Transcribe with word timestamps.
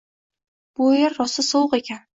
—Bu 0.79 0.89
yer 0.97 1.17
rosa 1.19 1.49
sovuq 1.53 1.81
ekan. 1.85 2.07